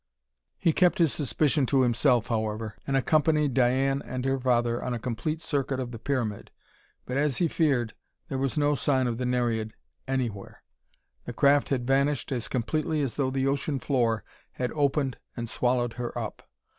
He 0.57 0.73
kept 0.73 0.97
his 0.97 1.13
suspicion 1.13 1.67
to 1.67 1.81
himself, 1.83 2.25
however, 2.25 2.75
and 2.87 2.97
accompanied 2.97 3.53
Diane 3.53 4.01
and 4.03 4.25
her 4.25 4.39
father 4.39 4.83
on 4.83 4.95
a 4.95 4.99
complete 4.99 5.41
circuit 5.43 5.79
of 5.79 5.91
the 5.91 5.99
pyramid; 5.99 6.49
but, 7.05 7.17
as 7.17 7.37
he 7.37 7.47
feared, 7.47 7.93
there 8.27 8.39
was 8.39 8.57
no 8.57 8.73
sign 8.73 9.05
of 9.05 9.19
the 9.19 9.27
Nereid 9.27 9.75
anywhere. 10.07 10.63
The 11.25 11.33
craft 11.33 11.69
had 11.69 11.85
vanished 11.85 12.31
as 12.31 12.47
completely 12.47 12.99
as 13.03 13.13
though 13.13 13.29
the 13.29 13.45
ocean 13.45 13.77
floor 13.77 14.23
had 14.53 14.71
opened 14.71 15.19
and 15.37 15.47
swallowed 15.47 15.93
her 16.01 16.17
up. 16.17 16.49